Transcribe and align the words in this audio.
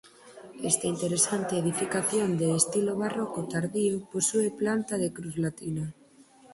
Esta 0.71 0.87
interesante 0.87 1.53
edificación 1.59 2.29
de 2.39 2.47
estilo 2.61 2.93
barroco 3.03 3.39
tardío 3.53 3.95
posúe 4.11 4.47
planta 4.61 4.93
de 5.03 5.09
cruz 5.17 5.35
latina. 5.43 5.85